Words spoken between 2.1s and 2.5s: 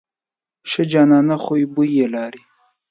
لاره.